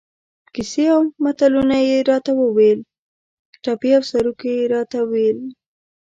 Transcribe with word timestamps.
کیسې 0.53 0.85
او 0.93 1.01
متلونه 1.23 1.77
یې 1.87 1.97
را 2.09 2.17
ته 2.25 2.31
ویل، 2.55 2.79
ټپې 3.63 3.89
او 3.97 4.03
سروکي 4.11 4.51
یې 4.57 4.65
را 4.73 4.81
ته 4.91 4.99
ویل. 5.11 5.39